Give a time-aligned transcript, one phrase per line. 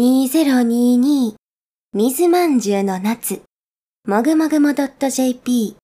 [0.00, 1.34] 2022
[1.92, 3.42] 水まんじゅうの夏。
[4.08, 5.76] もぐもぐも .jp